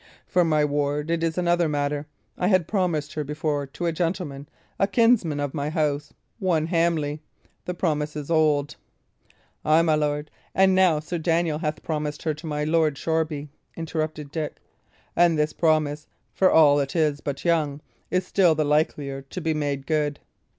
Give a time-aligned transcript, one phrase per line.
[0.25, 4.49] For my ward, it is another matter; I had promised her before to a gentleman,
[4.79, 7.21] a kinsman of my house, one Hamley;
[7.65, 8.77] the promise is old"
[9.63, 14.31] "Ay, my lord, and now Sir Daniel hath promised her to my Lord Shoreby," interrupted
[14.31, 14.57] Dick.
[15.15, 17.79] "And his promise, for all it is but young,
[18.09, 20.19] is still the likelier to be made good."